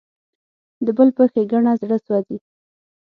د 0.85 0.87
بل 0.97 1.09
په 1.17 1.23
ښېګڼه 1.31 1.73
زړه 1.81 1.97
سوځي. 2.05 2.37